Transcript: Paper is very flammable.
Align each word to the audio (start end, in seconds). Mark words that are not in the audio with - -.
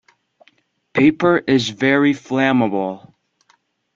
Paper 0.95 1.37
is 1.37 1.69
very 1.69 2.13
flammable. 2.15 3.13